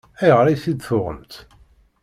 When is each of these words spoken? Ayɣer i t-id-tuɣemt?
Ayɣer 0.23 0.47
i 0.53 0.55
t-id-tuɣemt? 0.61 1.33